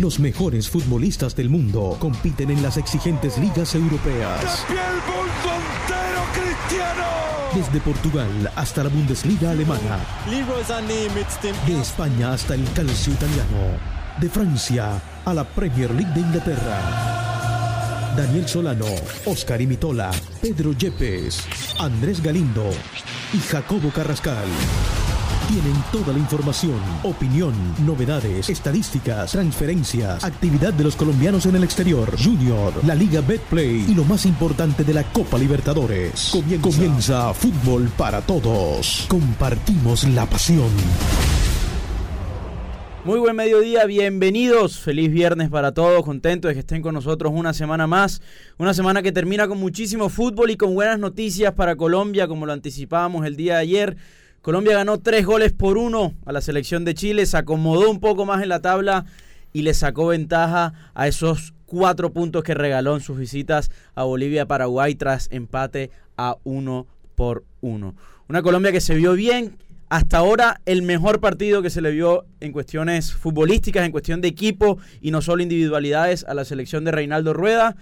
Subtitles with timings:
[0.00, 4.64] Los mejores futbolistas del mundo compiten en las exigentes ligas europeas.
[7.54, 9.98] Desde Portugal hasta la Bundesliga alemana.
[11.66, 13.78] De España hasta el calcio italiano.
[14.18, 18.14] De Francia a la Premier League de Inglaterra.
[18.16, 18.86] Daniel Solano,
[19.26, 20.10] Oscar Imitola,
[20.40, 21.44] Pedro Yepes,
[21.78, 22.70] Andrés Galindo
[23.34, 24.48] y Jacobo Carrascal.
[25.50, 27.52] Tienen toda la información, opinión,
[27.84, 33.94] novedades, estadísticas, transferencias, actividad de los colombianos en el exterior, Junior, la Liga Betplay y
[33.96, 36.30] lo más importante de la Copa Libertadores.
[36.60, 39.06] Comienza, Fútbol para Todos.
[39.08, 40.70] Compartimos la pasión.
[43.04, 44.78] Muy buen mediodía, bienvenidos.
[44.78, 48.22] Feliz viernes para todos, contentos de que estén con nosotros una semana más.
[48.56, 52.52] Una semana que termina con muchísimo fútbol y con buenas noticias para Colombia, como lo
[52.52, 53.96] anticipábamos el día de ayer.
[54.42, 58.24] Colombia ganó tres goles por uno a la selección de Chile, se acomodó un poco
[58.24, 59.04] más en la tabla
[59.52, 64.46] y le sacó ventaja a esos cuatro puntos que regaló en sus visitas a Bolivia
[64.46, 67.94] Paraguay tras empate a uno por uno.
[68.30, 69.58] Una Colombia que se vio bien,
[69.90, 74.28] hasta ahora el mejor partido que se le vio en cuestiones futbolísticas, en cuestión de
[74.28, 77.76] equipo y no solo individualidades a la selección de Reinaldo Rueda.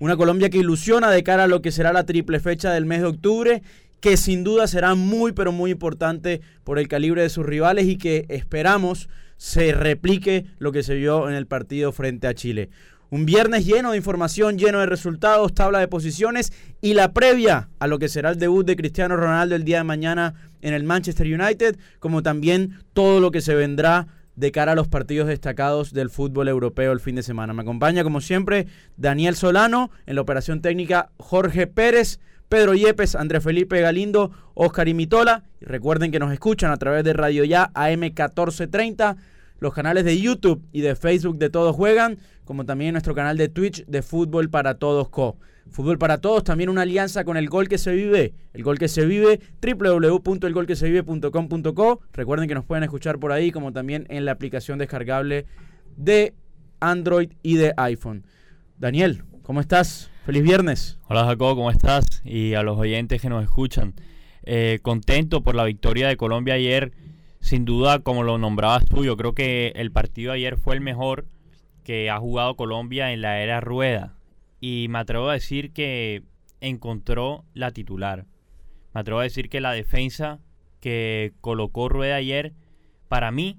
[0.00, 3.00] Una Colombia que ilusiona de cara a lo que será la triple fecha del mes
[3.00, 3.62] de octubre
[4.04, 7.96] que sin duda será muy pero muy importante por el calibre de sus rivales y
[7.96, 12.68] que esperamos se replique lo que se vio en el partido frente a Chile.
[13.08, 16.52] Un viernes lleno de información, lleno de resultados, tabla de posiciones
[16.82, 19.84] y la previa a lo que será el debut de Cristiano Ronaldo el día de
[19.84, 24.74] mañana en el Manchester United, como también todo lo que se vendrá de cara a
[24.74, 27.54] los partidos destacados del fútbol europeo el fin de semana.
[27.54, 28.66] Me acompaña como siempre
[28.98, 32.20] Daniel Solano, en la operación técnica Jorge Pérez.
[32.54, 35.42] Pedro Yepes, Andrés Felipe Galindo, Oscar Imitola.
[35.60, 39.16] Y recuerden que nos escuchan a través de Radio Ya AM 1430,
[39.58, 43.48] los canales de YouTube y de Facebook de Todos Juegan, como también nuestro canal de
[43.48, 45.36] Twitch de Fútbol para Todos Co.
[45.68, 48.34] Fútbol para Todos, también una alianza con el Gol que se vive.
[48.52, 52.02] El Gol que se vive, www.elgolquesevive.com.co.
[52.12, 55.46] Recuerden que nos pueden escuchar por ahí, como también en la aplicación descargable
[55.96, 56.34] de
[56.78, 58.24] Android y de iPhone.
[58.78, 60.08] Daniel, ¿cómo estás?
[60.24, 60.98] Feliz viernes.
[61.06, 62.22] Hola Jacobo, ¿cómo estás?
[62.24, 63.92] Y a los oyentes que nos escuchan.
[64.44, 66.92] Eh, contento por la victoria de Colombia ayer.
[67.40, 71.26] Sin duda, como lo nombrabas tú, yo creo que el partido ayer fue el mejor
[71.82, 74.16] que ha jugado Colombia en la era rueda.
[74.60, 76.22] Y me atrevo a decir que
[76.62, 78.24] encontró la titular.
[78.94, 80.40] Me atrevo a decir que la defensa
[80.80, 82.54] que colocó Rueda ayer,
[83.08, 83.58] para mí,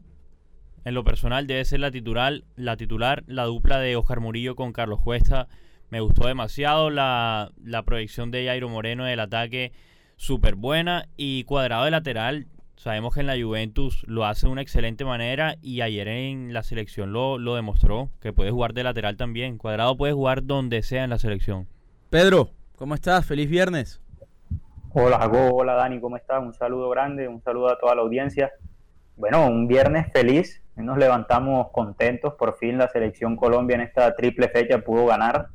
[0.83, 4.73] en lo personal, debe ser la titular, la titular, la dupla de Oscar Murillo con
[4.73, 5.47] Carlos Cuesta
[5.89, 7.51] me gustó demasiado la,
[7.85, 9.71] proyección de Jairo Moreno del ataque,
[10.17, 11.05] súper buena.
[11.15, 15.55] Y cuadrado de lateral, sabemos que en la Juventus lo hace de una excelente manera
[15.61, 19.57] y ayer en la selección lo, lo demostró, que puede jugar de lateral también.
[19.57, 21.67] Cuadrado puede jugar donde sea en la selección.
[22.09, 23.25] Pedro, ¿cómo estás?
[23.25, 24.01] Feliz viernes.
[24.97, 26.41] Hola hola Dani, ¿cómo estás?
[26.41, 28.51] Un saludo grande, un saludo a toda la audiencia.
[29.17, 34.47] Bueno, un viernes feliz, nos levantamos contentos, por fin la selección Colombia en esta triple
[34.47, 35.49] fecha pudo ganar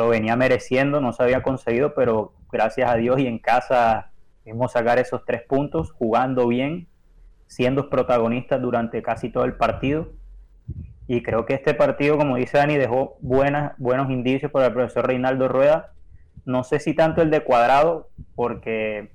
[0.00, 4.12] lo venía mereciendo, no se había conseguido, pero gracias a Dios y en casa
[4.46, 6.88] vimos sacar esos tres puntos, jugando bien,
[7.46, 10.08] siendo protagonistas durante casi todo el partido.
[11.06, 15.06] Y creo que este partido, como dice Dani, dejó buenas, buenos indicios para el profesor
[15.06, 15.92] Reinaldo Rueda.
[16.46, 19.10] No sé si tanto el de cuadrado, porque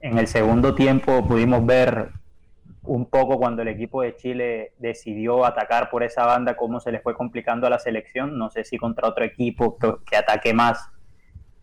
[0.00, 2.08] en el segundo tiempo pudimos ver
[2.84, 7.02] un poco cuando el equipo de Chile decidió atacar por esa banda, cómo se les
[7.02, 8.36] fue complicando a la selección.
[8.38, 10.90] No sé si contra otro equipo que, ataque más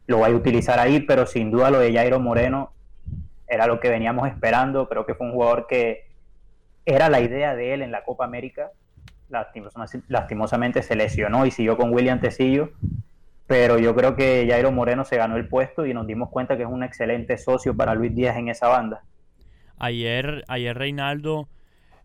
[0.07, 2.73] lo vaya a utilizar ahí, pero sin duda lo de Jairo Moreno
[3.47, 4.87] era lo que veníamos esperando.
[4.87, 6.07] Creo que fue un jugador que
[6.85, 8.71] era la idea de él en la Copa América.
[10.07, 12.71] Lastimosamente se lesionó y siguió con William Tecillo,
[13.45, 16.63] pero yo creo que Jairo Moreno se ganó el puesto y nos dimos cuenta que
[16.63, 19.03] es un excelente socio para Luis Díaz en esa banda.
[19.79, 21.47] Ayer, ayer Reinaldo,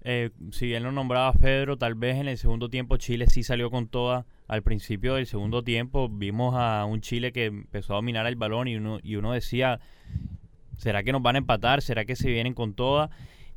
[0.04, 3.70] eh, si bien lo nombraba Pedro, tal vez en el segundo tiempo Chile sí salió
[3.70, 4.26] con toda.
[4.46, 8.68] Al principio del segundo tiempo vimos a un Chile que empezó a dominar el balón
[8.68, 9.80] y uno, y uno decía,
[10.76, 11.82] ¿será que nos van a empatar?
[11.82, 13.10] ¿Será que se vienen con toda?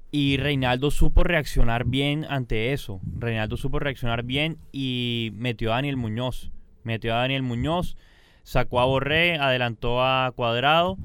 [0.09, 3.01] Y Reinaldo supo reaccionar bien ante eso.
[3.19, 6.49] Reinaldo supo reaccionar bien y metió a Daniel Muñoz.
[6.83, 7.97] Metió a Daniel Muñoz,
[8.43, 10.97] sacó a Borré, adelantó a Cuadrado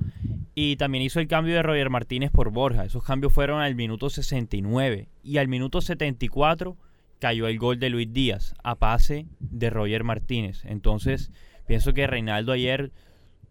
[0.54, 2.84] y también hizo el cambio de Roger Martínez por Borja.
[2.84, 5.08] Esos cambios fueron al minuto 69.
[5.22, 6.76] Y al minuto 74
[7.19, 10.64] cayó el gol de Luis Díaz a pase de Roger Martínez.
[10.64, 11.31] Entonces,
[11.66, 12.93] pienso que Reinaldo ayer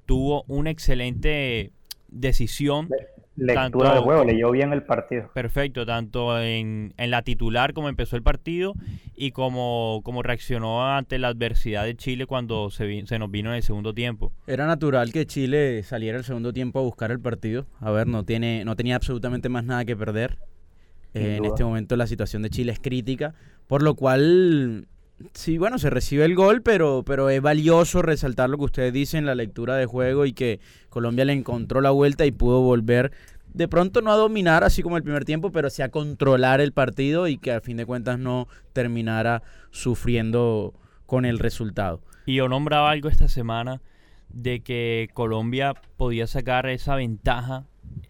[0.06, 1.72] tuvo una excelente
[2.10, 2.90] decisión
[3.36, 5.30] lectura de juego, leyó bien el partido.
[5.34, 8.74] Perfecto, tanto en, la titular como empezó el partido
[9.16, 13.58] y como, como reaccionó ante la adversidad de Chile cuando se, se nos vino en
[13.58, 14.32] el segundo tiempo.
[14.48, 17.66] Era natural que Chile saliera el segundo tiempo a buscar el partido.
[17.80, 20.38] A ver, no, tiene, no tenía absolutamente más nada que perder.
[21.14, 23.34] Eh, en este momento la situación de Chile es crítica,
[23.68, 24.88] por lo cual
[25.34, 29.26] Sí, bueno, se recibe el gol, pero, pero es valioso resaltar lo que ustedes dicen,
[29.26, 30.60] la lectura de juego y que
[30.90, 33.12] Colombia le encontró la vuelta y pudo volver
[33.54, 36.72] de pronto no a dominar así como el primer tiempo, pero sí a controlar el
[36.72, 40.74] partido y que a fin de cuentas no terminara sufriendo
[41.06, 42.02] con el resultado.
[42.26, 43.82] Y yo nombraba algo esta semana
[44.30, 47.66] de que Colombia podía sacar esa ventaja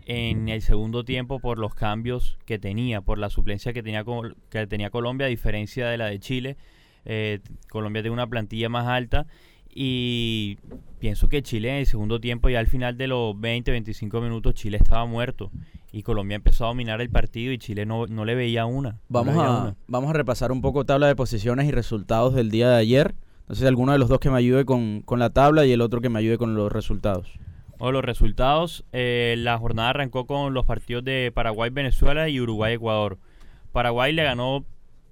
[0.06, 4.04] en el segundo tiempo por los cambios que tenía, por la suplencia que tenía,
[4.50, 6.58] que tenía Colombia, a diferencia de la de Chile
[7.06, 7.40] eh,
[7.70, 9.28] Colombia tiene una plantilla más alta
[9.74, 10.58] y
[11.00, 14.54] pienso que Chile en el segundo tiempo, ya al final de los 20, 25 minutos,
[14.54, 15.52] Chile estaba muerto
[15.92, 19.00] y Colombia empezó a dominar el partido y Chile no, no le veía una.
[19.10, 22.78] Vamos, a, vamos a repasar un poco tabla de posiciones y resultados del día de
[22.78, 23.16] ayer.
[23.42, 26.10] Entonces, alguno de los dos que me ayude con, la tabla y el otro que
[26.10, 27.28] me ayude con los resultados.
[27.80, 32.76] O los resultados, eh, la jornada arrancó con los partidos de Paraguay, Venezuela y Uruguay,
[32.76, 33.18] Ecuador.
[33.74, 34.66] Paraguay le ganó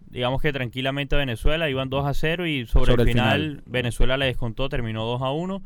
[0.10, 4.26] digamos que tranquilamente a Venezuela, iban 2 a 0 y sobre, el, final, Venezuela le
[4.26, 5.62] descontó, terminó 2 a 1.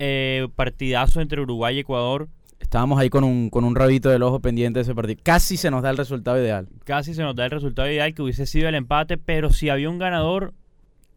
[0.00, 2.28] Eh, partidazo entre Uruguay y Ecuador.
[2.60, 5.20] Estábamos ahí con un, con un rabito del ojo pendiente de ese partido.
[5.22, 6.68] Casi se nos da el resultado ideal.
[6.84, 9.88] Casi se nos da el resultado ideal que hubiese sido el empate, pero si había
[9.88, 10.54] un ganador,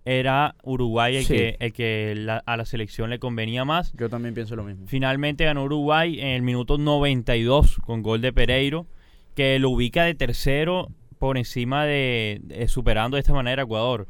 [0.05, 3.93] era Uruguay el que, el que a la selección le convenía más.
[3.93, 4.87] Yo también pienso lo mismo.
[4.87, 8.87] Finalmente ganó Uruguay en el minuto 92 con gol de Pereiro,
[9.35, 10.89] que lo ubica de tercero
[11.21, 14.07] por encima de, superando de esta manera a Ecuador.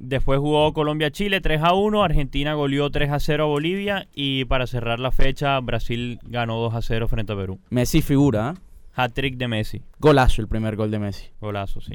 [0.00, 4.66] Después jugó Colombia-Chile 3 a 1, Argentina goleó 3 a 0 a Bolivia y para
[4.66, 7.58] cerrar la fecha Brasil ganó 2 a 0 frente a Perú.
[7.68, 8.54] Messi figura.
[8.56, 8.60] ¿eh?
[8.94, 9.82] Hat-trick de Messi.
[9.98, 11.26] Golazo el primer gol de Messi.
[11.42, 11.92] Golazo, sí.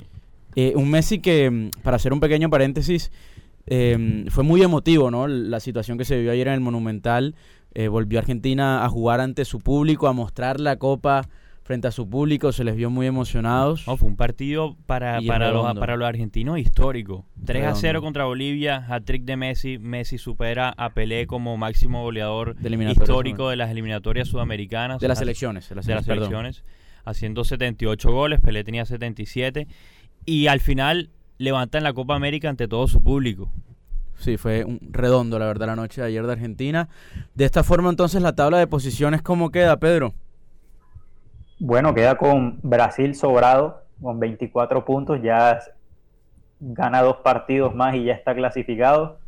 [0.55, 3.11] Eh, un Messi que, mm, para hacer un pequeño paréntesis,
[3.65, 5.27] eh, fue muy emotivo, ¿no?
[5.27, 7.33] La situación que se vivió ayer en el Monumental.
[7.89, 11.29] volvió Argentina a jugar ante su público, a mostrar la copa
[11.69, 13.83] frente a su público, se les vio muy emocionados.
[13.83, 17.27] fue un partido para, para, los, para los argentinos histórico.
[17.45, 19.77] 3 a 0 contra Bolivia, hat-trick de Messi.
[19.77, 24.99] Messi supera a Pelé como máximo goleador histórico de las eliminatorias sudamericanas.
[24.99, 25.69] De las selecciones.
[25.69, 26.63] De las, selecciones,
[27.05, 29.67] haciendo 78 goles, Pelé tenía 77.
[30.25, 33.51] Y al final levantan la Copa América ante todo su público.
[34.17, 36.89] Sí, fue un redondo, la verdad, la noche de ayer de Argentina.
[37.35, 40.15] De esta forma, entonces, la tabla de posiciones, ¿cómo queda, Pedro?
[41.61, 45.59] Bueno, queda con Brasil sobrado, con 24 puntos, ya
[46.61, 49.19] gana dos partidos más y ya está clasificado.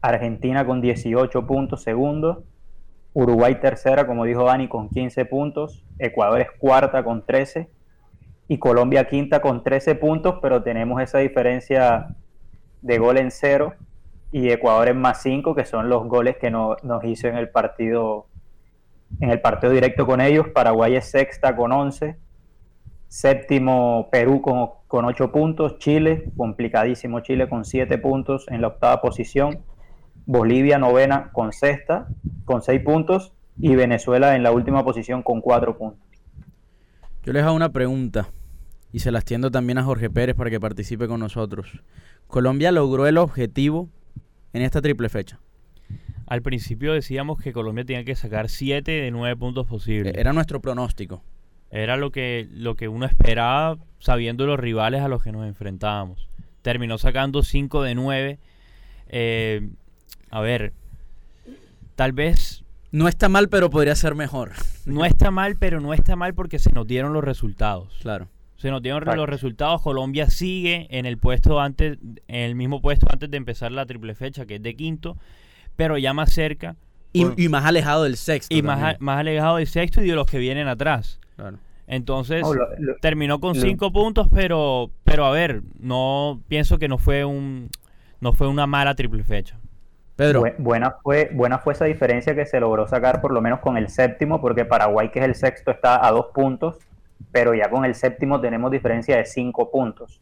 [0.00, 2.42] Argentina con 18 puntos, segundo.
[3.12, 5.84] Uruguay tercera, como dijo Dani, con 15 puntos.
[6.00, 7.70] Ecuador es cuarta con 13.
[8.48, 12.08] Y Colombia quinta con 13 puntos, pero tenemos esa diferencia
[12.82, 13.74] de gol en cero.
[14.32, 18.26] Y Ecuador en más 5, que son los goles que nos hizo en el partido
[19.20, 20.48] en el partido directo con ellos.
[20.48, 22.16] Paraguay es sexta con 11.
[23.08, 25.78] Séptimo Perú con, con 8 puntos.
[25.78, 29.60] Chile, complicadísimo Chile con 7 puntos en la octava posición.
[30.26, 32.08] Bolivia novena con sexta,
[32.44, 33.32] con 6 puntos.
[33.60, 36.06] Y Venezuela en la última posición con 4 puntos.
[37.24, 38.28] Yo les hago una pregunta
[38.92, 41.82] y se la extiendo también a Jorge Pérez para que participe con nosotros.
[42.26, 43.88] ¿Colombia logró el objetivo
[44.52, 45.40] en esta triple fecha?
[46.28, 50.12] Al principio decíamos que Colombia tenía que sacar 7 de 9 puntos posibles.
[50.14, 51.22] Era nuestro pronóstico.
[51.70, 56.28] Era lo que, lo que uno esperaba sabiendo los rivales a los que nos enfrentábamos.
[56.60, 58.38] Terminó sacando 5 de 9.
[59.08, 59.70] Eh,
[60.30, 60.74] a ver,
[61.94, 62.62] tal vez...
[62.90, 64.52] No está mal, pero podría ser mejor.
[64.84, 67.96] No está mal, pero no está mal porque se nos dieron los resultados.
[68.02, 68.28] Claro.
[68.56, 69.80] Se nos dieron los resultados.
[69.80, 74.14] Colombia sigue en el puesto antes, en el mismo puesto antes de empezar la triple
[74.14, 75.16] fecha, que es de quinto
[75.78, 76.74] pero ya más cerca.
[77.12, 78.54] Y, más alejado del sexto.
[78.54, 81.20] Y más, más alejado del sexto y de los que vienen atrás.
[81.86, 82.44] Entonces,
[83.00, 87.70] terminó con cinco puntos, pero, pero a ver, no pienso que no fue un
[88.20, 89.56] no fue una mala triple fecha.
[90.16, 90.42] Pedro.
[90.58, 93.88] buena, fue, buena fue esa diferencia que se logró sacar por lo menos con el
[93.88, 96.76] séptimo, porque Paraguay, que es el sexto, está a dos puntos,
[97.30, 100.20] pero ya con el séptimo tenemos diferencia de cinco puntos.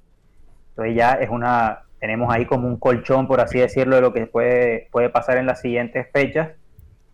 [0.68, 4.26] Entonces ya es una, tenemos ahí como un colchón, por así decirlo, de lo que
[4.26, 6.50] puede, puede pasar en las siguientes fechas.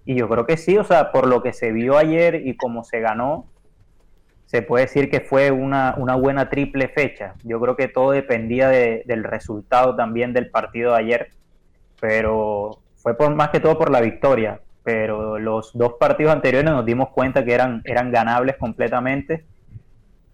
[0.05, 2.83] Y yo creo que sí, o sea, por lo que se vio ayer y como
[2.83, 3.47] se ganó,
[4.47, 7.35] se puede decir que fue una, una buena triple fecha.
[7.45, 11.31] Yo creo que todo dependía del resultado también del partido de ayer,
[12.01, 14.61] pero fue por más que todo por la victoria.
[14.83, 19.45] pero los dos partidos anteriores nos dimos cuenta que eran, eran ganables completamente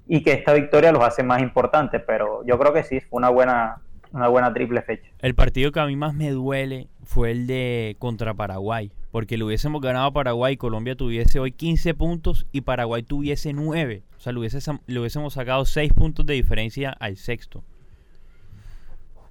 [0.06, 3.28] y que esta victoria los hace más importantes, pero yo creo que sí, fue una
[3.28, 5.10] buena, una buena triple fecha.
[5.20, 9.44] El partido que a mí más me duele fue el de contra Paraguay, porque le
[9.44, 14.02] hubiésemos ganado a Paraguay, Colombia tuviese hoy 15 puntos y Paraguay tuviese 9.
[14.16, 14.40] O sea, le,
[14.86, 17.64] le hubiésemos sacado 6 puntos de diferencia al sexto.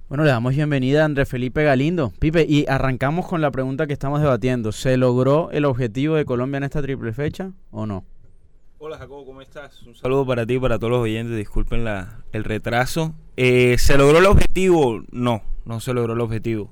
[0.09, 2.13] Bueno, le damos bienvenida a André Felipe Galindo.
[2.17, 4.71] Pipe, y arrancamos con la pregunta que estamos debatiendo.
[4.71, 8.05] ¿Se logró el objetivo de Colombia en esta triple fecha o no?
[8.79, 9.81] Hola Jacobo, ¿cómo estás?
[9.87, 11.35] Un saludo para ti y para todos los oyentes.
[11.35, 13.15] Disculpen la, el retraso.
[13.35, 15.03] Eh, ¿Se logró el objetivo?
[15.09, 16.71] No, no se logró el objetivo.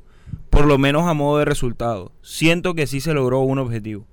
[0.52, 2.12] Por lo menos a modo de resultado.
[2.22, 4.06] Siento que sí se logró un objetivo.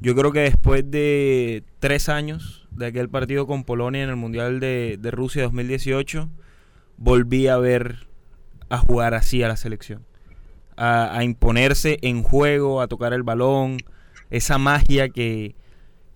[0.00, 4.58] Yo creo que después de tres años de aquel partido con Polonia en el Mundial
[4.58, 6.28] de, de Rusia 2018,
[6.96, 8.08] volví a ver
[8.70, 10.04] a jugar así a la selección.
[10.76, 13.76] A, imponerse en juego, a tocar el balón,
[14.30, 15.54] esa magia que,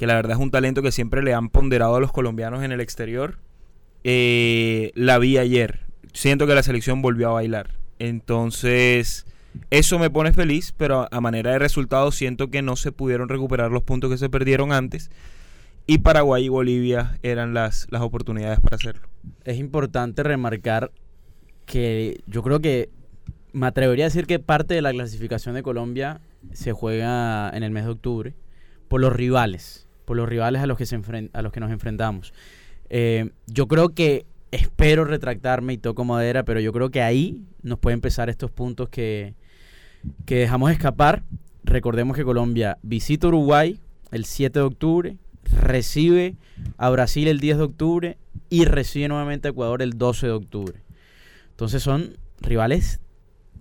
[0.07, 2.81] la verdad es un talento que siempre le han ponderado a los colombianos en el
[2.81, 3.39] exterior.
[4.05, 5.87] Eh, la vi ayer.
[6.13, 7.79] Siento que la selección volvió a bailar.
[7.99, 9.27] Entonces,
[9.71, 13.71] eso me pone feliz, pero a manera de resultado siento que no se pudieron recuperar
[13.71, 15.11] los puntos que se perdieron antes.
[15.87, 19.09] Y Paraguay y Bolivia eran las, las oportunidades para hacerlo.
[19.45, 20.93] Es importante remarcar
[21.67, 22.91] que yo creo que
[23.53, 26.21] me atrevería a decir que parte de la clasificación de Colombia
[26.53, 28.35] se juega en el mes de octubre
[28.89, 30.99] por los rivales, por los rivales a los que, se
[31.35, 32.33] a los que nos enfrentamos.
[32.89, 37.79] Eh, yo creo que espero retractarme y toco madera, pero yo creo que ahí nos
[37.79, 39.35] pueden empezar estos puntos que,
[40.25, 41.25] que dejamos escapar.
[41.63, 43.79] Recordemos que Colombia visita Uruguay
[44.11, 45.17] el 7 de octubre,
[45.61, 46.37] recibe
[46.79, 50.81] a Brasil el 10 de octubre y recibe nuevamente a Ecuador el 12 de octubre.
[51.51, 52.99] Entonces son rivales,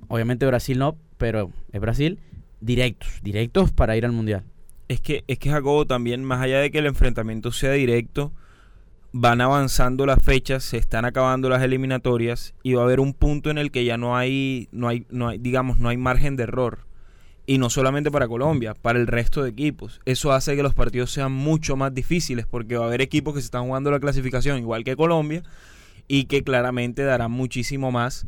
[0.07, 2.19] obviamente Brasil no, pero es Brasil,
[2.61, 4.45] directos, directos para ir al Mundial.
[4.87, 8.31] Es que, es que Jacobo también, más allá de que el enfrentamiento sea directo,
[9.11, 13.49] van avanzando las fechas, se están acabando las eliminatorias y va a haber un punto
[13.49, 16.43] en el que ya no hay, no hay, no hay, digamos, no hay margen de
[16.43, 16.85] error.
[17.45, 20.01] Y no solamente para Colombia, para el resto de equipos.
[20.03, 23.39] Eso hace que los partidos sean mucho más difíciles porque va a haber equipos que
[23.39, 25.43] se están jugando la clasificación igual que Colombia
[26.09, 28.27] y que claramente darán muchísimo más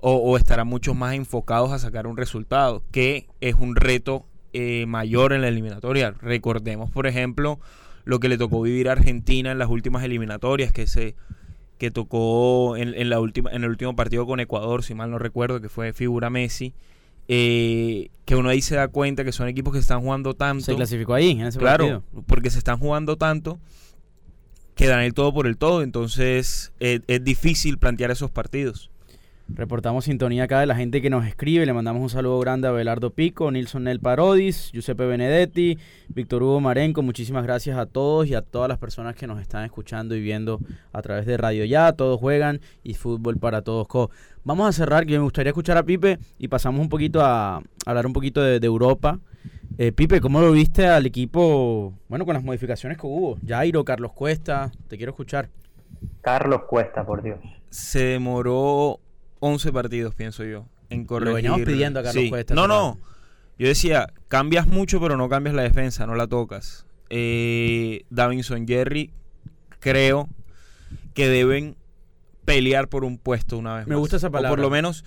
[0.00, 5.32] o, estarán mucho más enfocados a sacar un resultado, que es un reto eh, mayor
[5.32, 6.12] en la eliminatoria.
[6.20, 7.58] Recordemos, por ejemplo,
[8.04, 11.14] lo que le tocó vivir a Argentina en las últimas eliminatorias, que se
[11.78, 15.62] que tocó en, la última, en el último partido con Ecuador, si mal no recuerdo,
[15.62, 16.74] que fue figura Messi.
[17.26, 20.64] Eh, que uno ahí se da cuenta que son equipos que están jugando tanto.
[20.64, 23.58] Se clasificó ahí, en ese claro, porque se están jugando tanto
[24.80, 28.90] quedan el todo por el todo, entonces es, difícil plantear esos partidos.
[29.54, 31.66] Reportamos sintonía acá de la gente que nos escribe.
[31.66, 35.78] Le mandamos un saludo grande a Belardo Pico, Nilson Nel Parodis, Giuseppe Benedetti,
[36.08, 37.02] Víctor Hugo Marenco.
[37.02, 40.60] Muchísimas gracias a todos y a todas las personas que nos están escuchando y viendo
[40.92, 41.92] a través de Radio Ya.
[41.92, 43.86] Todos juegan y fútbol para todos.
[44.44, 48.06] Vamos a cerrar, que me gustaría escuchar a Pipe y pasamos un poquito a, hablar
[48.06, 49.18] un poquito de Europa.
[49.78, 51.94] Eh, Pipe, ¿cómo lo viste al equipo?
[52.08, 53.38] Bueno, con las modificaciones que hubo.
[53.46, 55.48] Jairo, Carlos Cuesta, te quiero escuchar.
[56.20, 57.38] Carlos Cuesta, por Dios.
[57.70, 59.00] Se demoró
[59.40, 61.28] 11 partidos, pienso yo, en corregir.
[61.28, 62.54] Lo veníamos pidiendo a Carlos Cuesta.
[62.54, 62.98] No, no.
[63.58, 66.86] Yo decía, cambias mucho, pero no cambias la defensa, no la tocas.
[67.10, 69.10] Eh, Davinson Jerry,
[69.80, 70.28] creo
[71.12, 71.76] que deben
[72.44, 74.50] pelear por un puesto una vez Me gusta esa palabra.
[74.50, 75.04] por lo menos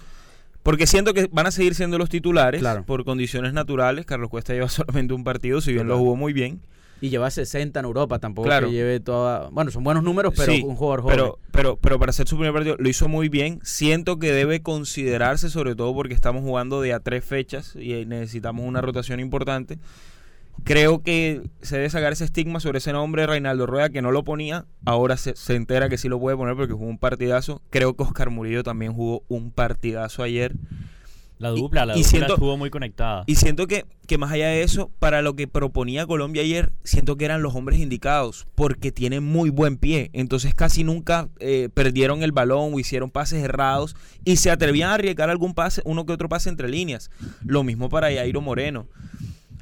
[0.63, 4.05] porque siento que van a seguir siendo los titulares por condiciones naturales.
[4.05, 6.61] Carlos Cuesta lleva solamente un partido, si bien lo jugó muy bien.
[7.03, 9.49] Y lleva 60 en Europa, tampoco que lleve toda...
[9.49, 11.17] Bueno, son buenos números, pero un jugador joven.
[11.17, 13.59] Pero, pero, pero para hacer su primer partido lo hizo muy bien.
[13.61, 18.65] Siento que debe considerarse, sobre todo porque estamos jugando de a tres fechas y necesitamos
[18.65, 19.79] una rotación importante.
[20.63, 24.23] Creo que se debe sacar ese estigma sobre ese nombre, Reinaldo Rueda, que no lo
[24.23, 24.65] ponía.
[24.85, 27.61] Ahora se, entera que sí lo puede poner porque jugó un partidazo.
[27.69, 30.55] Creo que Oscar Murillo también jugó un partidazo ayer.
[31.43, 33.25] La dupla, la dupla estuvo muy conectada.
[33.27, 37.17] Y siento que, que más allá de eso, para lo que proponía Colombia ayer, siento
[37.17, 40.09] que eran los hombres indicados, porque tienen muy buen pie.
[40.13, 44.93] Entonces casi nunca eh, perdieron el balón o hicieron pases errados y se atrevían a
[44.93, 47.11] arriesgar algún pase, uno que otro pase entre líneas.
[47.43, 48.87] Lo mismo para Jairo Moreno.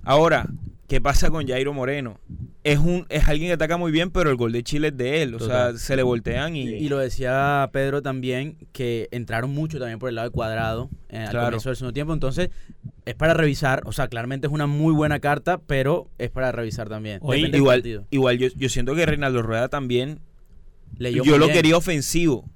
[0.04, 0.46] Ahora,
[0.92, 2.20] ¿Qué pasa con Jairo Moreno?
[2.66, 5.22] Es un es alguien que ataca muy bien, pero el gol de Chile es de
[5.22, 5.36] él.
[5.36, 6.64] O sea, se le voltean y...
[6.68, 6.90] y...
[6.90, 11.32] lo decía Pedro también, que entraron mucho también por el lado de cuadrado eh, al
[11.32, 12.12] comienzo del segundo tiempo.
[12.12, 12.50] Entonces,
[13.06, 13.84] es para revisar.
[13.86, 17.22] O sea, claramente es una muy buena carta, pero es para revisar también.
[17.24, 20.20] igual, igual yo, yo siento que Reinaldo Rueda también...
[20.98, 22.50] Leyó yo lo quería ofensivo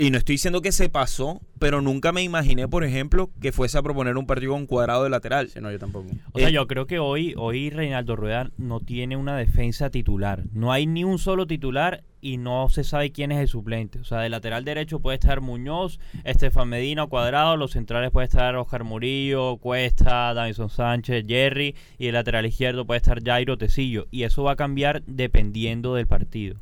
[0.00, 3.76] y no estoy diciendo que se pasó, pero nunca me imaginé, por ejemplo, que fuese
[3.76, 5.50] a proponer un partido con cuadrado de lateral.
[5.50, 6.06] Sí, no, yo tampoco.
[6.32, 10.44] O sea, Eh, yo creo que hoy, hoy Reinaldo Rueda no tiene una defensa titular.
[10.54, 13.98] No hay ni un solo titular y no se sabe quién es el suplente.
[13.98, 17.58] O sea, de lateral derecho puede estar Muñoz, Estefan Medina o Cuadrado.
[17.58, 21.76] Los centrales puede estar Oscar Murillo, Cuesta, Davison Sánchez, Jerry.
[21.98, 24.06] Y el lateral izquierdo puede estar Jairo Tecillo.
[24.10, 26.58] Y eso va a cambiar dependiendo del partido.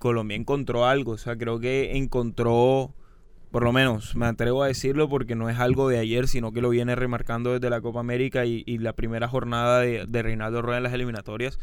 [0.00, 2.92] Colombia encontró algo, o sea, creo que encontró,
[3.52, 6.60] por lo menos me atrevo a decirlo porque no es algo de ayer, sino que
[6.60, 10.62] lo viene remarcando desde la Copa América y, y la primera jornada de, de Reinaldo
[10.62, 11.58] Rueda en las eliminatorias.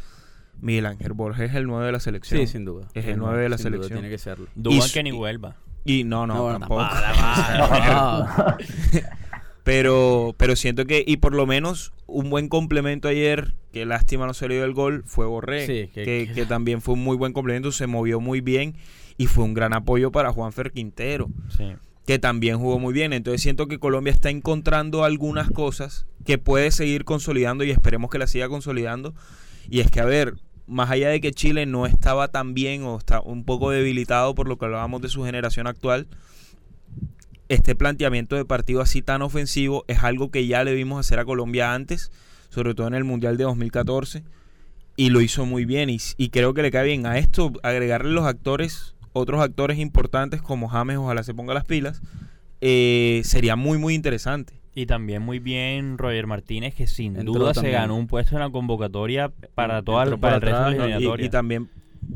[0.62, 2.40] Miguel Ángel Borges es el 9 de la selección.
[2.40, 2.88] Sí, sin duda.
[2.94, 4.00] Es el 9 de la Sin duda, selección.
[4.00, 4.48] tiene que serlo.
[4.56, 5.56] Dudan Y- que ni vuelva.
[5.86, 6.82] Y no, no, No, tampoco.
[6.82, 8.58] Ah,
[9.64, 14.34] Pero, pero siento que, y por lo menos, un buen complemento ayer, que lástima no
[14.34, 17.16] se le dio el gol, fue Borré, Sí, que, que- que también fue un muy
[17.18, 18.76] buen complemento, se movió muy bien
[19.18, 21.74] y fue un gran apoyo para Juanfer Quintero, Sí.
[22.06, 23.14] que también jugó muy bien.
[23.14, 28.18] Entonces siento que Colombia está encontrando algunas cosas que puede seguir consolidando y esperemos que
[28.20, 29.14] la siga consolidando.
[29.70, 30.36] Y es que, a ver,
[30.68, 34.48] más allá de que Chile no estaba tan bien o está un poco debilitado por
[34.48, 36.08] lo que hablábamos de su generación actual,
[37.50, 41.26] este planteamiento de partido así tan ofensivo es algo que ya le vimos hacer a
[41.26, 42.12] Colombia antes,
[42.50, 44.24] sobre todo en el Mundial de 2014,
[44.96, 45.90] y lo hizo muy bien.
[45.90, 50.42] Y, y creo que le cae bien a esto agregarle los actores, otros actores importantes
[50.42, 52.02] como James, ojalá se ponga las pilas,
[52.62, 54.54] eh, sería muy, muy interesante.
[54.74, 57.74] Y también muy bien Roger Martínez, que sin Entró duda se también.
[57.76, 60.78] ganó un puesto en la convocatoria para, toda, para para el resto de la atrás,
[60.78, 60.88] ¿no?
[60.88, 61.26] Y- eliminatoria.
[61.26, 61.70] Y, también,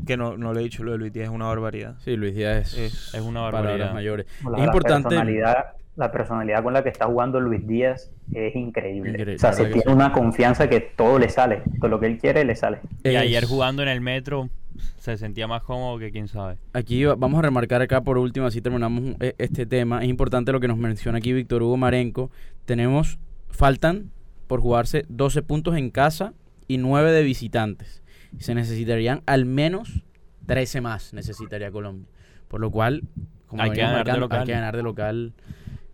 [0.06, 1.96] que no, no le he dicho lo de Luis Díaz, es una barbaridad.
[2.04, 3.86] Sí, Luis Díaz es, Es- es una para barbaridad.
[3.86, 4.26] las mayores.
[4.48, 5.02] La, es importante.
[5.14, 5.64] La personalidad,
[5.96, 9.10] la personalidad con la que está jugando Luis Díaz es increíble.
[9.10, 11.62] Increíble, o sea, se tiene una confianza que todo le sale.
[11.78, 12.78] Todo lo que él quiere le sale.
[13.04, 14.48] Y ayer jugando en el metro
[14.96, 16.56] se sentía más cómodo que quién sabe.
[16.72, 20.02] Aquí va- vamos a remarcar acá por último, así terminamos eh, este tema.
[20.02, 22.30] Es importante lo que nos menciona aquí Víctor Hugo Marenco.
[22.64, 23.18] Tenemos,
[23.50, 24.10] faltan
[24.46, 26.32] por jugarse 12 puntos en casa
[26.68, 28.02] y 9 de visitantes.
[28.38, 30.02] Se necesitarían al menos
[30.46, 32.08] 13 más, necesitaría Colombia.
[32.48, 33.02] Por lo cual,
[33.46, 34.40] como Hay que venimos ganar de marcando, local.
[34.40, 35.32] hay que ganar de local,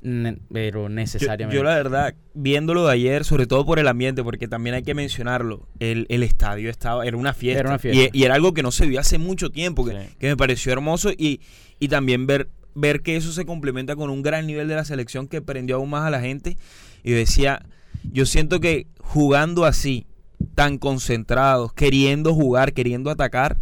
[0.03, 1.57] ne- pero necesariamente.
[1.57, 4.95] yo la verdad, viéndolo de ayer, sobre todo por el ambiente, porque también hay que
[4.95, 7.61] mencionarlo, el, el estadio estaba, era una fiesta.
[7.61, 8.11] Era una fiesta.
[8.15, 10.15] Y, y era algo que no se vio hace mucho tiempo, que, Sí.
[10.19, 11.41] que me pareció hermoso y,
[11.79, 15.27] y también ver, ver que eso se complementa con un gran nivel de la selección
[15.29, 16.57] que prendió aún más a la gente.
[17.05, 17.65] Y decía,
[18.13, 20.07] yo siento que jugando así,
[20.55, 23.59] tan concentrados, queriendo jugar, queriendo atacar,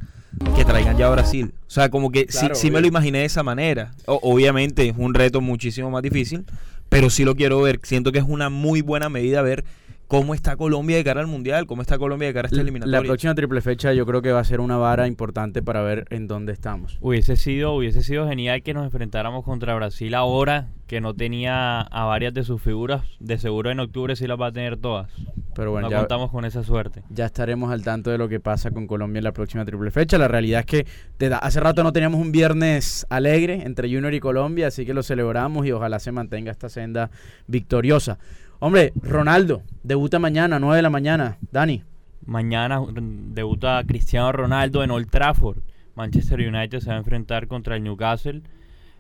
[0.55, 1.53] que traigan ya a Brasil.
[1.67, 3.93] O sea, como que sí- Claro, sí, me lo imaginé de esa manera.
[4.07, 6.45] O- obviamente es un reto muchísimo más difícil,
[6.89, 7.81] pero sí lo quiero ver.
[7.83, 9.65] Siento que es una muy buena medida ver
[10.09, 12.63] cómo está Colombia de cara al Mundial, cómo está Colombia de cara a esta La
[12.63, 13.03] eliminatoria.
[13.03, 16.29] próxima triple fecha yo creo que va a ser una vara importante para ver en
[16.29, 16.99] dónde estamos.
[17.01, 22.05] Hubiese sido, hubiese sido genial que nos enfrentáramos contra Brasil ahora, que no tenía a
[22.05, 23.03] varias de sus figuras.
[23.19, 25.11] De seguro en octubre sí las va a tener todas.
[25.57, 27.03] Pero bueno, no ya, contamos con esa suerte.
[27.09, 30.19] ya estaremos al tanto de lo que pasa con Colombia en la próxima triple fecha.
[30.19, 34.13] La realidad es que te da- hace rato no teníamos un viernes alegre entre Junior
[34.15, 37.11] y Colombia, así que lo celebramos y ojalá se mantenga esta senda
[37.49, 38.19] victoriosa.
[38.59, 41.37] Hombre, Ronaldo, debuta mañana, 9 de la mañana.
[41.53, 41.83] Dani.
[42.25, 45.59] Mañana debuta Cristiano Ronaldo en Old Trafford.
[45.95, 48.43] Manchester United se va a enfrentar contra el Newcastle.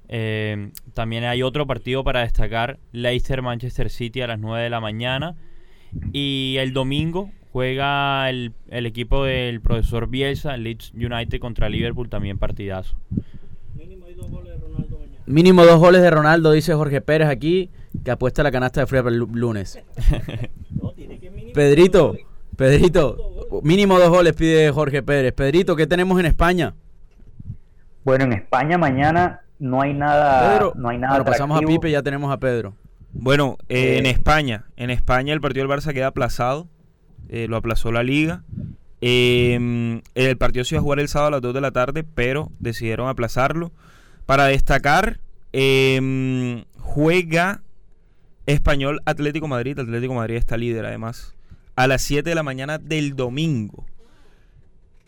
[0.08, 5.34] Eh, también hay otro partido para destacar, Leicester-Manchester City a las 9 de la mañana.
[6.12, 12.38] Y el domingo juega el, el equipo del profesor Bielsa, Leeds United contra Liverpool, también
[12.38, 12.96] partidazo.
[15.26, 17.70] Mínimo dos goles de Ronaldo, dice Jorge Pérez aquí,
[18.06, 19.80] que apuesta la canasta de fría para el lu- lunes.
[21.54, 22.16] Pedrito,
[22.56, 23.16] Pedrito,
[23.64, 25.32] mínimo dos goles pide Jorge Pérez.
[25.32, 26.74] Pedrito, ¿qué tenemos en España?
[28.04, 30.52] Bueno, en España mañana no hay nada.
[30.54, 31.66] Pedro, no hay nada bueno, pasamos a.
[31.66, 32.74] Pipe y ya tenemos a Pedro.
[33.12, 36.68] Bueno, eh, Eh, en España, en España el partido del Barça queda aplazado,
[37.28, 38.44] eh, lo aplazó la liga.
[39.00, 42.04] Eh, el partido se iba a jugar el sábado a las 2 de la tarde,
[42.04, 43.72] pero decidieron aplazarlo.
[44.26, 45.18] Para destacar,
[45.52, 47.62] eh, juega
[48.46, 49.78] Español Atlético Madrid.
[49.78, 51.34] Atlético Madrid está líder además.
[51.74, 53.84] A las 7 de la mañana del domingo.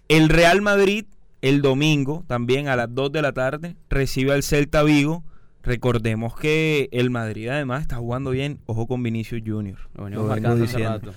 [0.09, 1.05] El Real Madrid,
[1.43, 5.25] el domingo, también a las 2 de la tarde, recibe al Celta Vigo.
[5.63, 8.59] Recordemos que el Madrid además está jugando bien.
[8.67, 9.79] Ojo con Vinicius Junior.
[9.95, 11.15] Lo venimos diciendo.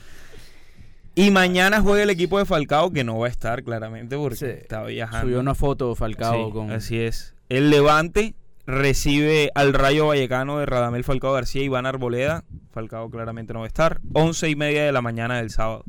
[1.16, 4.46] Y mañana juega el equipo de Falcao, que no va a estar claramente porque Sí.
[4.46, 5.28] está viajando.
[5.28, 6.72] Subió una foto Falcao Sí, con...
[6.72, 7.36] Así es.
[7.50, 8.34] El Levante
[8.72, 12.44] recibe al Rayo Vallecano de Radamel Falcao García y Iván Arboleda.
[12.72, 14.02] Falcao claramente no va a estar.
[14.14, 15.84] Once y media de la mañana del sábado.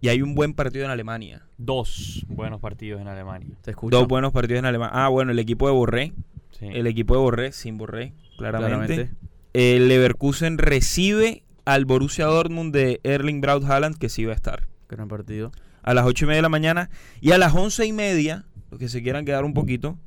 [0.00, 1.46] Y hay un buen partido en Alemania.
[1.58, 3.56] Dos buenos partidos en Alemania.
[3.62, 3.96] Te escucho.
[3.96, 4.92] Dos buenos partidos en Alemania.
[4.94, 6.12] Ah, bueno, el equipo de Borré.
[6.60, 9.12] el equipo de Borré, sin Borré, claramente.
[9.52, 14.66] El Leverkusen recibe al Borussia Dortmund de Erling Braut Haaland, que sí va a estar.
[14.88, 15.52] Gran partido.
[15.82, 16.90] A las ocho y media de la mañana.
[17.20, 19.98] Y a las once y media, los que se quieran quedar un poquito,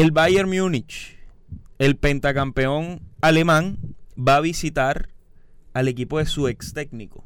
[0.00, 1.18] el Bayern Múnich,
[1.80, 3.78] el pentacampeón alemán,
[4.16, 5.08] va a visitar
[5.74, 7.24] al equipo de su ex técnico,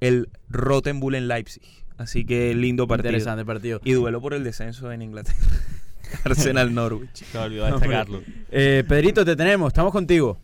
[0.00, 1.62] el Rotenbull en Leipzig.
[1.96, 3.08] Así que lindo partido.
[3.08, 3.80] Interesante partido.
[3.84, 5.38] Y duelo por el descenso en Inglaterra.
[6.24, 7.24] Arsenal Norwich.
[7.24, 8.20] Se olvidó destacarlo.
[8.50, 10.38] Eh, Pedrito, te tenemos, estamos contigo.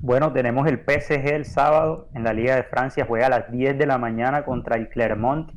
[0.00, 3.78] Bueno, tenemos el PSG el sábado en la Liga de Francia, juega a las 10
[3.78, 5.52] de la mañana contra el Clermont.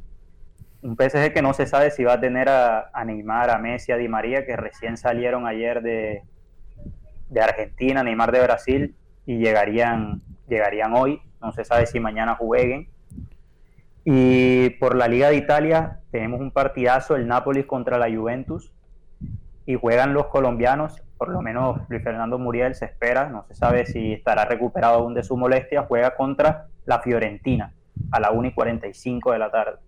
[0.86, 3.98] Un PSG que no se sabe si va a tener a, Neymar, a Messi, a
[3.98, 6.22] Di María, que recién salieron ayer de,
[7.42, 8.96] Argentina, Neymar de Brasil,
[9.26, 11.20] y llegarían, llegarían hoy.
[11.42, 12.88] No se sabe si mañana jueguen.
[14.04, 18.72] Y por la Liga de Italia tenemos un partidazo, el Nápoles contra la Juventus,
[19.66, 23.88] y juegan los colombianos, por lo menos Luis Fernando Muriel se espera, no se sabe
[23.88, 27.74] si estará recuperado aún de su molestia, juega contra la Fiorentina
[28.12, 29.80] a la 1 y 45 de la tarde.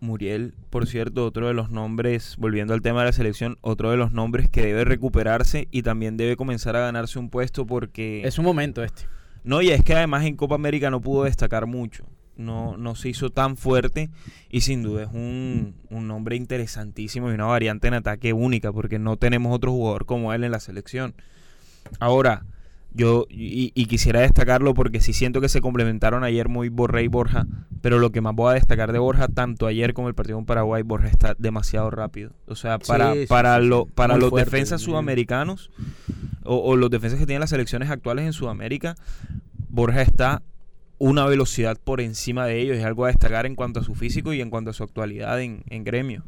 [0.00, 3.96] Muriel, por cierto, otro de los nombres, volviendo al tema de la selección, otro de
[3.96, 8.22] los nombres que debe recuperarse y también debe comenzar a ganarse un puesto porque...
[8.24, 9.02] Es un momento este.
[9.44, 12.06] No, y es que además en Copa América no pudo destacar mucho
[12.40, 14.10] no, no se hizo tan fuerte
[14.50, 18.98] y sin duda es un, un nombre interesantísimo y una variante en ataque única porque
[18.98, 21.14] no tenemos otro jugador como él en la selección.
[22.00, 22.44] Ahora,
[22.92, 27.46] yo y, quisiera destacarlo porque sí siento que se complementaron ayer muy Borré y Borja,
[27.80, 30.44] pero lo que más voy a destacar de Borja, tanto ayer como el partido en
[30.44, 32.32] Paraguay, Borja está demasiado rápido.
[32.46, 35.70] O sea, para, para, lo, para los defensas sudamericanos
[36.44, 38.96] o, o, los defensas que tienen las selecciones actuales en Sudamérica,
[39.68, 40.42] Borja está
[41.00, 42.76] una velocidad por encima de ellos.
[42.76, 45.40] Es algo a destacar en cuanto a su físico y en cuanto a su actualidad
[45.40, 46.22] en, gremio.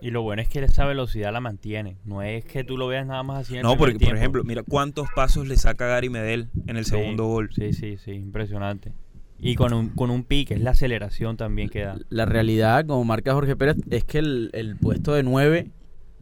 [0.00, 1.96] Y lo bueno es que esa velocidad la mantiene.
[2.04, 4.62] No es que tú lo veas nada más así en No, porque, por ejemplo, mira
[4.62, 7.50] cuántos pasos le saca Gary Medel en el segundo gol.
[7.54, 8.92] Sí, sí, sí, impresionante.
[9.38, 11.98] Y con un, con un pique, es la aceleración también que da.
[12.08, 15.70] La realidad, como marca Jorge Pérez, es que el, puesto de 9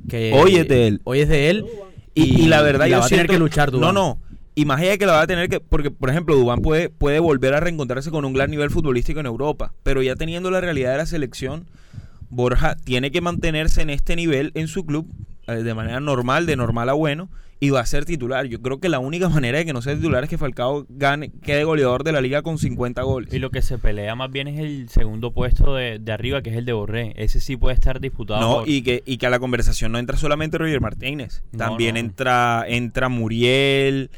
[0.09, 1.01] que hoy es de él.
[1.05, 1.65] Hoy es de él.
[2.15, 4.21] Y, la verdad, yo va a tener que luchar No, no.
[4.57, 7.19] Y más allá que la va a tener que, porque por ejemplo Dubán puede, puede
[7.19, 10.93] volver a reencontrarse con un gran nivel futbolístico en Europa, pero ya teniendo la realidad
[10.93, 11.67] de la selección,
[12.35, 15.07] Borja tiene que mantenerse en este nivel en su club
[15.47, 17.29] eh, de manera normal, de normal a bueno,
[17.61, 18.47] y va a ser titular.
[18.47, 21.31] Yo creo que la única manera de que no sea titular es que Falcao gane,
[21.43, 23.33] quede goleador de la liga con 50 goles.
[23.33, 26.57] Y lo que se pelea más bien es el segundo puesto de, arriba, que es
[26.57, 27.13] el de Borré.
[27.17, 28.41] Ese sí puede estar disputado.
[28.41, 31.43] No, y, que, y que a la conversación no entra solamente Roger Martínez.
[31.57, 34.11] También entra entra Muriel,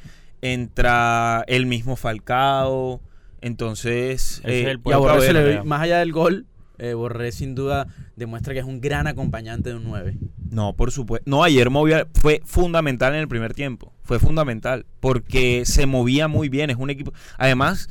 [0.43, 3.01] entra el mismo Falcao.
[3.41, 6.47] Entonces, eh, Borré más allá del gol,
[6.79, 7.87] eh, Borré sin duda
[8.17, 10.17] demuestra que es un gran acompañante de un 9.
[10.51, 11.29] No, por supuesto.
[11.29, 13.93] No, ayer movía, fue fundamental en el primer tiempo.
[14.03, 14.87] Fue fundamental.
[15.01, 16.71] Porque se movía muy bien.
[16.71, 17.13] Es un equipo.
[17.39, 17.89] Además,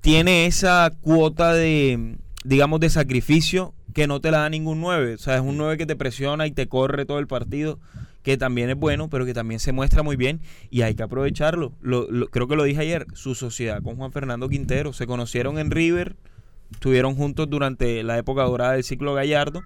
[0.00, 5.14] tiene esa cuota de, digamos, de sacrificio que no te la da ningún 9.
[5.14, 7.78] O sea, es un 9 que te presiona y te corre todo el partido
[8.26, 11.72] que también es bueno, pero que también se muestra muy bien y hay que aprovecharlo.
[11.80, 14.92] Lo, creo que lo dije ayer, su sociedad con Juan Fernando Quintero.
[14.92, 16.16] Se conocieron en River,
[16.70, 19.62] estuvieron juntos durante la época dorada del ciclo Gallardo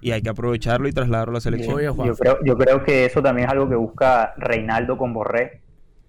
[0.00, 1.80] y hay que aprovecharlo y trasladarlo a la selección.
[1.80, 5.60] Yo creo, yo creo que eso también es algo que busca Reinaldo con Borré.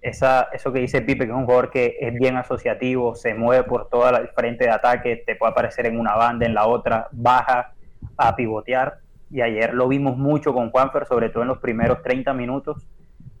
[0.02, 3.64] Esa, eso que dice Pipe, que es un jugador que es bien asociativo, se mueve
[3.64, 7.08] por todo el frente de ataque, te puede aparecer en una banda, en la otra,
[7.10, 7.72] baja
[8.16, 12.32] a pivotear y ayer lo vimos mucho con Juanfer, sobre todo en los primeros 30
[12.34, 12.86] minutos,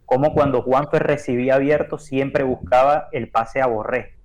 [0.04, 4.15] como cuando Juanfer recibía abierto siempre buscaba el pase a Borré,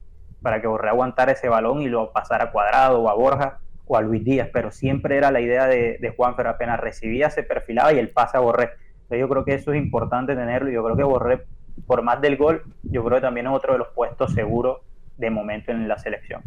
[0.41, 3.97] para que Borré aguantara ese balón y lo pasara a Cuadrado o a Borja o
[3.97, 7.93] a Luis Díaz, pero siempre era la idea de, de Juanfer, apenas recibía, se perfilaba
[7.93, 8.71] y el pase a Borré.
[9.04, 11.41] Entonces yo creo que eso es importante tenerlo y yo creo que Borré,
[11.86, 14.80] por más del gol, yo creo que también es otro de los puestos seguros
[15.17, 16.41] de momento en la selección.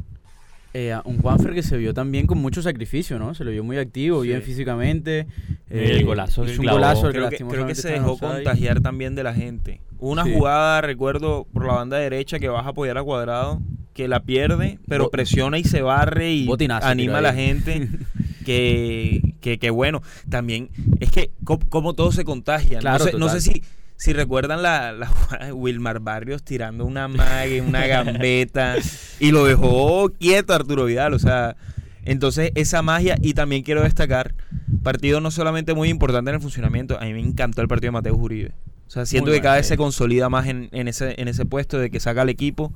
[0.77, 3.33] Eh, un Juanfer que se vio también con mucho sacrificio, ¿no?
[3.33, 5.29] Se lo vio muy activo, bien físicamente.
[5.71, 6.43] el eh, golazo.
[6.43, 9.81] un golazo creo, que, se dejó contagiar también de la gente.
[10.01, 13.61] Una jugada, recuerdo, por la banda derecha que vas a apoyar a Cuadrado,
[13.95, 16.49] que la pierde, pero presiona y se barre y
[16.83, 17.89] anima a la gente.
[18.45, 20.69] que, que, bueno, también
[21.01, 22.81] es que como, todo se contagia.
[22.81, 23.63] no sé si
[23.97, 25.11] si recuerdan la, la
[25.55, 28.77] Wilmar Barrios tirando una mague, una gambeta,
[29.21, 31.57] y lo dejó quieto Arturo Vidal, o sea,
[32.05, 34.35] entonces esa magia, y también quiero destacar,
[34.83, 37.93] partido no solamente muy importante en el funcionamiento, a mí me encantó el partido de
[37.93, 38.53] Mateo Uribe.
[38.87, 41.79] O sea, siento que cada vez se consolida más en, en, ese, en ese puesto
[41.79, 42.73] de que saca al equipo.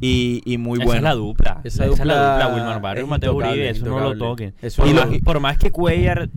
[0.00, 0.92] Y, y, muy bueno.
[0.92, 1.60] Esa es la dupla.
[1.64, 4.54] Esa, es la dupla, Wilmar Barrios, Mateo Uribe, eso no lo toquen.
[5.24, 6.28] por más que Cuellar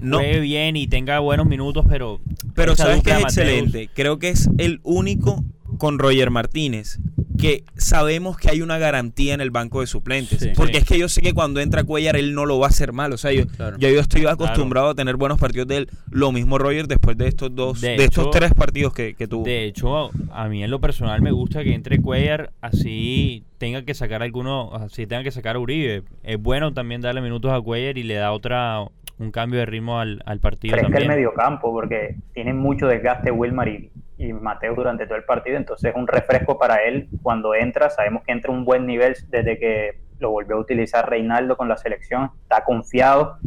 [0.00, 2.20] juegue bien y tenga buenos minutos, pero...
[2.54, 3.90] Pero sabes que es excelente.
[3.94, 5.44] Creo que es el único
[5.76, 6.98] con Roger Martínez
[7.38, 10.50] que sabemos que hay una garantía en el banco de suplentes.
[10.56, 12.92] porque es que yo sé que cuando entra Cuellar él no lo va a hacer
[12.92, 13.12] mal.
[13.12, 13.44] O sea, yo,
[13.78, 15.90] yo, estoy acostumbrado a tener buenos partidos de él.
[16.10, 19.44] Lo mismo Roger después de estos dos, de, estos tres partidos que, tuvo.
[19.44, 23.94] De hecho, a mí en lo personal me gusta que entre Cuellar así tenga que
[23.94, 26.02] sacar alguno, así tenga que sacar a Uribe.
[26.22, 28.84] Es bueno también darle minutos a Cuellar y le da otra
[29.18, 30.76] un cambio de ritmo al, al partido.
[30.76, 35.24] Fresca el medio campo porque tiene mucho desgaste Wilmar y y Mateo durante todo el
[35.24, 39.16] partido, entonces es un refresco para él cuando entra, sabemos que entra un buen nivel
[39.28, 43.38] desde que lo volvió a utilizar Reinaldo con la selección, está confiado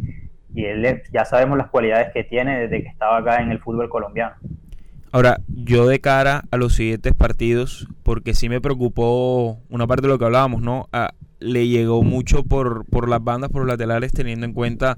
[0.54, 3.88] y él ya sabemos las cualidades que tiene desde que estaba acá en el fútbol
[3.88, 4.34] colombiano.
[5.12, 10.08] Ahora, yo de cara a los siguientes partidos, porque sí me preocupó una parte de
[10.08, 10.88] lo que hablábamos, ¿no?
[11.38, 14.96] le llegó mucho por, por las bandas, por los laterales, teniendo en cuenta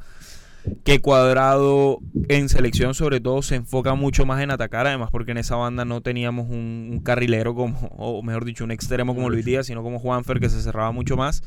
[0.84, 5.38] que Cuadrado en selección sobre todo se enfoca mucho más en atacar, además porque en
[5.38, 9.66] esa banda no teníamos un, carrilero como, o mejor dicho, un extremo como Luis Díaz,
[9.66, 11.42] sino como Juanfer que se cerraba mucho más.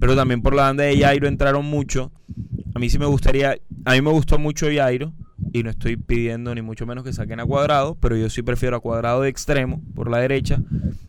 [0.00, 2.10] Pero también por la banda de Jairo entraron mucho.
[2.74, 5.12] A mí sí me gustaría, a mí me gustó mucho Jairo
[5.52, 8.76] y no estoy pidiendo ni mucho menos que saquen a Cuadrado, pero yo sí prefiero
[8.76, 10.60] a Cuadrado de extremo por la derecha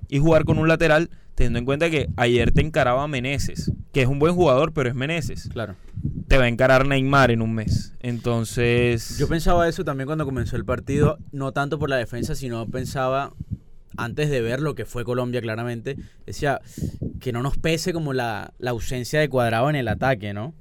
[0.09, 4.01] y jugar con un lateral, teniendo en cuenta que ayer te encaraba a Meneses, que
[4.01, 5.49] es un buen jugador, pero es Meneses.
[5.51, 5.75] Claro.
[6.27, 7.93] Te va a encarar Neymar en un mes.
[7.99, 9.17] Entonces.
[9.17, 13.31] Yo pensaba eso también cuando comenzó el partido, no tanto por la defensa, sino pensaba
[13.97, 16.61] antes de ver lo que fue Colombia claramente, decía
[17.19, 20.53] que no nos pese como la, la ausencia de cuadrado en el ataque, ¿no?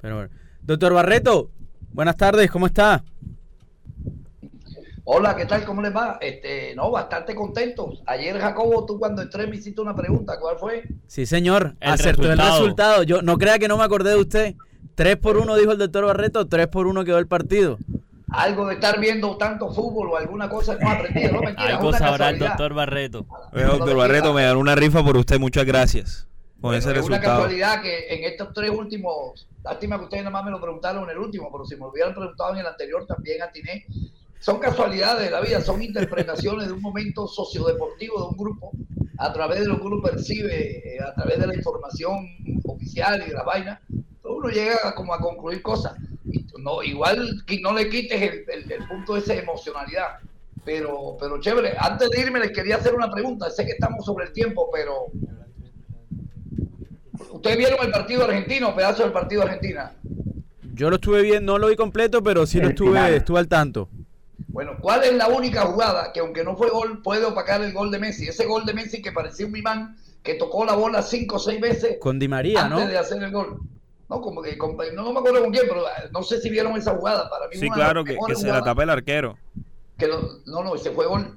[0.00, 0.30] Pero bueno.
[0.62, 1.50] Doctor Barreto,
[1.92, 3.04] buenas tardes, ¿cómo está?
[5.04, 5.64] Hola, ¿qué tal?
[5.64, 6.18] ¿Cómo les va?
[6.20, 8.02] Este, no, bastante contentos.
[8.06, 10.36] Ayer, Jacobo, tú cuando entré me hiciste una pregunta.
[10.40, 10.82] ¿Cuál fue?
[11.06, 11.76] Sí, señor.
[11.80, 13.04] Acertó el resultado.
[13.04, 14.56] Yo no crea que no me acordé de usted.
[14.94, 17.78] 3 por 1 dijo el doctor Barreto, 3 por 1 quedó el partido.
[18.28, 21.76] Algo de estar viendo tanto fútbol o alguna cosa que no aprendido, no mentira.
[21.76, 23.26] Algo sabrá el doctor Barreto.
[23.52, 26.26] doctor Barreto, me dan una rifa por usted, muchas gracias.
[26.60, 27.22] Con ese resultado.
[27.22, 30.60] Es una casualidad que en estos tres últimos, lástima que ustedes nada más me lo
[30.60, 33.86] preguntaron en el último, pero si me lo hubieran preguntado en el anterior también atiné
[34.46, 38.70] son casualidades de la vida, son interpretaciones de un momento sociodeportivo de un grupo
[39.18, 42.28] a través de lo que uno percibe, eh, a través de la información
[42.64, 43.80] oficial y de la vaina,
[44.46, 45.94] uno llega como a concluir cosas.
[46.58, 50.18] no, igual que no le quites el, punto de esa emocionalidad.
[50.64, 53.50] Pero, pero chévere, antes de irme les quería hacer una pregunta.
[53.50, 55.06] Sé que estamos sobre el tiempo, pero
[57.30, 59.92] ¿ustedes vieron el partido argentino, pedazo del partido argentina?
[60.74, 63.88] Yo lo estuve viendo, no lo vi completo, pero sí lo estuve, estuve al tanto.
[64.48, 67.90] Bueno, ¿cuál es la única jugada que aunque no fue gol puede opacar el gol
[67.90, 68.26] de Messi?
[68.26, 71.60] Ese gol de Messi que parecía un imán que tocó la bola cinco o seis
[71.60, 73.60] veces con Di María, antes de hacer el gol.
[74.08, 74.56] No, como que
[74.94, 77.28] no, me acuerdo con quién, pero ah, no sé si vieron esa jugada.
[77.28, 79.36] Para mí sí, claro, que, se la tapa el arquero.
[79.98, 81.36] Que no, no, ese fue gol.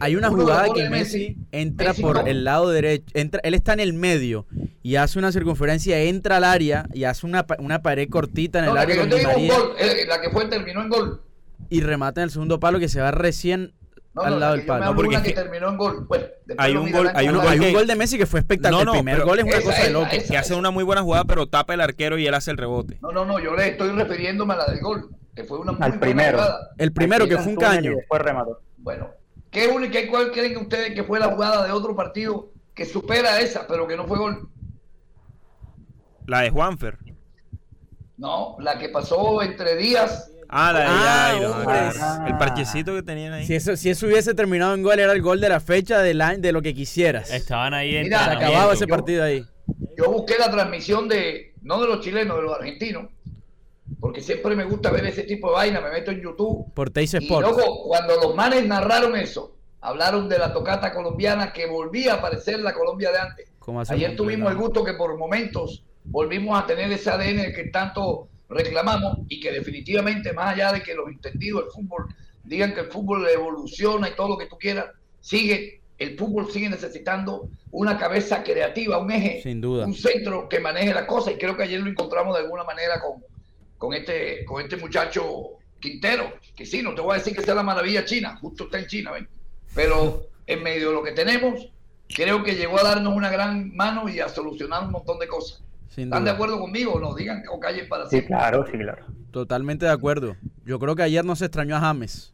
[0.00, 3.94] hay una jugada que Messi, entra por el lado derecho, entra, él está en el
[3.94, 4.46] medio
[4.82, 8.76] y hace una circunferencia, entra al área y hace una, una pared cortita en el
[8.76, 9.06] área.
[9.06, 9.54] Di María.
[9.78, 11.20] Eh, la que fue terminó en gol
[11.70, 13.72] y remata en el segundo palo que se va recién
[14.22, 14.94] al lado del palo.
[14.94, 16.08] porque que terminó en gol.
[16.58, 18.86] hay un gol, hay un, gol, de Messi que fue espectacular.
[18.86, 20.08] el primer gol es una cosa de loco.
[20.28, 22.98] que hace una muy buena jugada, pero tapa el arquero y él hace el rebote.
[23.00, 25.82] No, no, no, yo le estoy refiriéndome a la del gol, que fue una muy
[25.82, 26.40] Al primero.
[26.78, 27.92] El primero que fue un caño.
[28.10, 28.60] Remató.
[28.78, 29.10] Bueno,
[29.50, 33.66] ¿qué, qué cuál creen ustedes que fue la jugada de otro partido que supera esa,
[33.66, 34.48] pero que no fue gol?
[36.26, 36.98] La de Juanfer.
[38.16, 43.32] No, la que pasó entre Díaz Ah, la de ah, ah, el parchecito que tenían
[43.32, 43.46] ahí.
[43.46, 46.14] Si eso, si eso hubiese terminado en gol, era el gol de la fecha de,
[46.38, 47.30] de lo que quisieras.
[47.32, 49.44] Estaban ahí en Se acababa ese partido ahí.
[49.96, 53.10] Yo busqué la transmisión de, no de los chilenos, de los argentinos,
[54.00, 56.72] porque siempre me gusta ver ese tipo de vaina, me meto en YouTube.
[56.74, 61.66] Por Teis Y luego, cuando los manes narraron eso, hablaron de la tocata colombiana que
[61.66, 63.48] volvía a aparecer la Colombia de antes.
[63.88, 69.18] Ayer tuvimos el gusto que por momentos volvimos a tener ese ADN que tanto reclamamos
[69.28, 73.26] y que definitivamente, más allá de que los entendidos del fútbol digan que el fútbol
[73.28, 74.86] evoluciona y todo lo que tú quieras,
[75.20, 79.86] sigue, el fútbol sigue necesitando una cabeza creativa, un eje, Sin duda.
[79.86, 83.00] un centro que maneje la cosa y creo que ayer lo encontramos de alguna manera
[83.00, 83.22] con,
[83.78, 87.54] con, este, con este muchacho Quintero, que sí, no te voy a decir que sea
[87.54, 89.28] la maravilla china, justo está en China, ¿ven?
[89.74, 91.68] pero en medio de lo que tenemos,
[92.08, 95.62] creo que llegó a darnos una gran mano y a solucionar un montón de cosas.
[95.96, 96.98] ¿Están de acuerdo conmigo?
[97.00, 98.26] No digan o callen para siempre.
[98.26, 99.06] Sí, claro, sí, claro.
[99.30, 100.36] Totalmente de acuerdo.
[100.64, 102.32] Yo creo que ayer no se extrañó a James.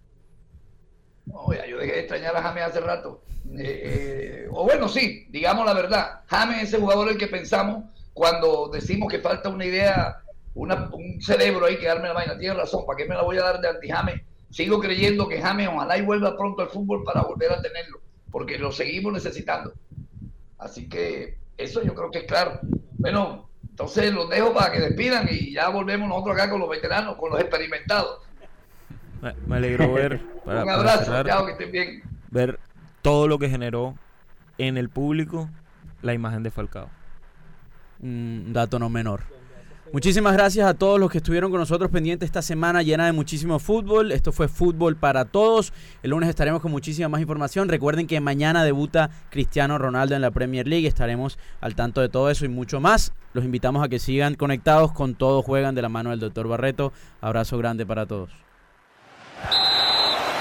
[1.26, 3.22] No, ya yo dejé de extrañar a James hace rato.
[3.56, 6.20] Eh, eh, o bueno, sí, digamos la verdad.
[6.26, 10.22] James es ese jugador el que pensamos cuando decimos que falta una idea
[10.54, 12.38] un cerebro ahí que darme la vaina.
[12.38, 14.20] Tiene razón, ¿para qué me la voy a dar de anti-James?
[14.50, 18.58] Sigo creyendo que James ojalá y vuelva pronto al fútbol para volver a tenerlo, porque
[18.58, 19.72] lo seguimos necesitando.
[20.58, 22.58] Así que eso yo creo que es claro.
[22.98, 23.48] Bueno,
[23.80, 27.30] entonces los dejo para que despidan y ya volvemos nosotros acá con los veteranos, con
[27.30, 28.18] los experimentados.
[29.22, 30.20] Me, alegro ver.
[30.44, 32.02] un abrazo, chao, que estén bien.
[32.30, 32.60] Ver
[33.00, 33.94] todo lo que generó
[34.58, 35.48] en el público
[36.02, 36.90] la imagen de Falcao.
[38.02, 39.22] Un dato no menor.
[39.92, 43.58] Muchísimas gracias a todos los que estuvieron con nosotros pendientes esta semana llena de muchísimo
[43.58, 44.12] fútbol.
[44.12, 45.72] Esto fue Fútbol para Todos.
[46.04, 47.68] El lunes estaremos con muchísima más información.
[47.68, 50.86] Recuerden que mañana debuta Cristiano Ronaldo en la Premier League.
[50.86, 53.12] Estaremos al tanto de todo eso y mucho más.
[53.32, 56.92] Los invitamos a que sigan conectados con Todos Juegan de la mano del doctor Barreto.
[57.20, 58.30] Abrazo grande para todos.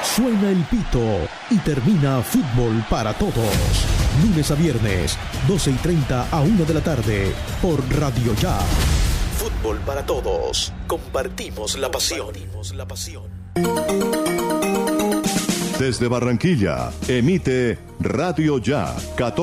[0.04, 3.88] Suena el pito y termina Fútbol para Todos.
[4.22, 7.34] Lunes a viernes, 12 y 30 a 1 de la tarde
[7.64, 8.60] por Radio Ya.
[9.62, 10.72] Fútbol para Todos.
[10.88, 12.30] Compartimos la pasión.
[12.76, 13.24] la pasión.
[15.78, 19.38] Desde Barranquilla, emite Radio Ya, 14.